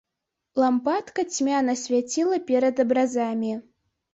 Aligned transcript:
Лампадка 0.63 1.25
цьмяна 1.35 1.75
свяціла 1.83 2.41
перад 2.49 2.85
абразамі. 2.89 3.53